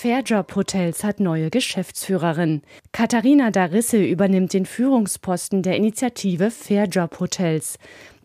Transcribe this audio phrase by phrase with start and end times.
[0.00, 2.62] Fairjob Hotels hat neue Geschäftsführerin.
[2.90, 7.78] Katharina Darisse übernimmt den Führungsposten der Initiative Fairjob Hotels.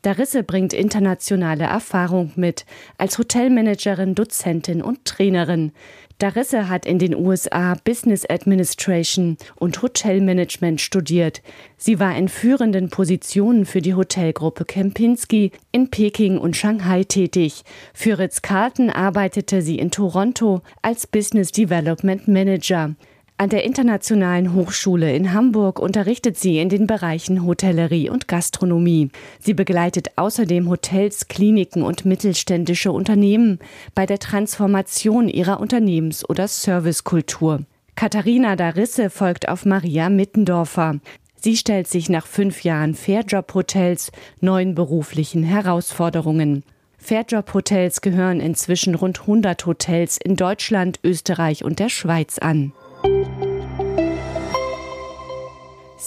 [0.05, 2.67] Darisse bringt internationale Erfahrung mit
[2.99, 5.71] als Hotelmanagerin, Dozentin und Trainerin.
[6.19, 11.41] Darisse hat in den USA Business Administration und Hotelmanagement studiert.
[11.77, 17.63] Sie war in führenden Positionen für die Hotelgruppe Kempinski in Peking und Shanghai tätig.
[17.95, 22.93] Für Ritz-Carlton arbeitete sie in Toronto als Business Development Manager.
[23.37, 29.09] An der Internationalen Hochschule in Hamburg unterrichtet sie in den Bereichen Hotellerie und Gastronomie.
[29.39, 33.59] Sie begleitet außerdem Hotels, Kliniken und mittelständische Unternehmen
[33.93, 37.63] bei der Transformation ihrer Unternehmens- oder Servicekultur.
[37.97, 41.01] Katharina Darisse folgt auf Maria Mittendorfer.
[41.35, 46.63] Sie stellt sich nach fünf Jahren Fairjob-Hotels neuen beruflichen Herausforderungen.
[46.99, 52.71] Fairjob-Hotels gehören inzwischen rund 100 Hotels in Deutschland, Österreich und der Schweiz an.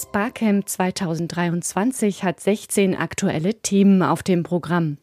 [0.01, 4.99] Sparcamp 2023 hat 16 aktuelle Themen auf dem Programm.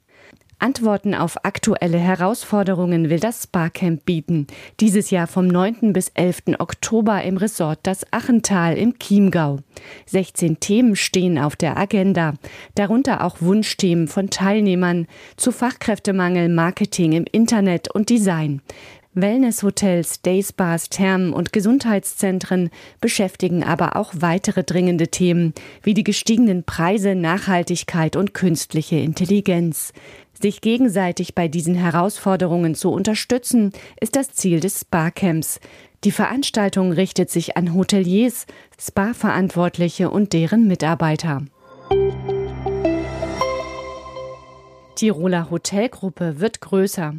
[0.58, 4.48] Antworten auf aktuelle Herausforderungen will das Sparcamp bieten.
[4.80, 5.94] Dieses Jahr vom 9.
[5.94, 6.60] bis 11.
[6.60, 9.60] Oktober im Resort Das Achental im Chiemgau.
[10.06, 12.34] 16 Themen stehen auf der Agenda,
[12.76, 18.62] darunter auch Wunschthemen von Teilnehmern zu Fachkräftemangel, Marketing im Internet und Design.
[19.16, 27.16] Wellnesshotels, Dayspas, Thermen und Gesundheitszentren beschäftigen aber auch weitere dringende Themen wie die gestiegenen Preise,
[27.16, 29.94] Nachhaltigkeit und künstliche Intelligenz.
[30.40, 35.62] Sich gegenseitig bei diesen Herausforderungen zu unterstützen, ist das Ziel des Spa-Camps.
[36.04, 38.46] Die Veranstaltung richtet sich an Hoteliers,
[38.78, 41.46] Spa-Verantwortliche und deren Mitarbeiter.
[44.96, 47.16] Tiroler Hotelgruppe wird größer.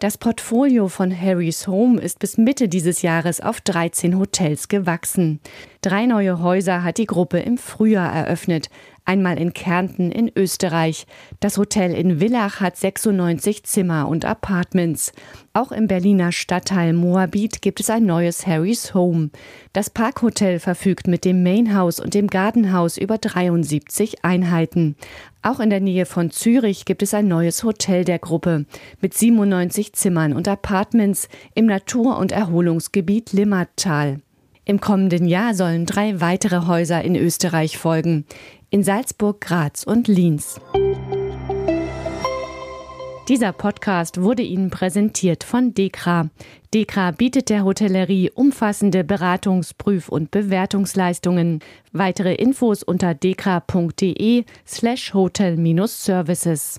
[0.00, 5.40] Das Portfolio von Harry's Home ist bis Mitte dieses Jahres auf 13 Hotels gewachsen.
[5.80, 8.70] Drei neue Häuser hat die Gruppe im Frühjahr eröffnet.
[9.08, 11.06] Einmal in Kärnten in Österreich.
[11.40, 15.12] Das Hotel in Villach hat 96 Zimmer und Apartments.
[15.54, 19.30] Auch im Berliner Stadtteil Moabit gibt es ein neues Harry's Home.
[19.72, 24.94] Das Parkhotel verfügt mit dem Mainhouse und dem Gartenhaus über 73 Einheiten.
[25.40, 28.66] Auch in der Nähe von Zürich gibt es ein neues Hotel der Gruppe
[29.00, 34.20] mit 97 Zimmern und Apartments im Natur- und Erholungsgebiet Limmattal.
[34.68, 38.26] Im kommenden Jahr sollen drei weitere Häuser in Österreich folgen
[38.68, 40.60] in Salzburg, Graz und Linz.
[43.30, 46.28] Dieser Podcast wurde Ihnen präsentiert von Dekra.
[46.74, 51.60] Dekra bietet der Hotellerie umfassende Beratungs-, Prüf- und Bewertungsleistungen.
[51.92, 56.78] Weitere Infos unter dekra.de slash hotel-services.